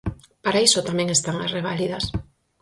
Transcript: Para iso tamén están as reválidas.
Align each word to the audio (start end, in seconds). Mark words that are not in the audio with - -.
Para 0.43 0.63
iso 0.67 0.85
tamén 0.89 1.09
están 1.11 1.37
as 1.39 1.51
reválidas. 1.57 2.05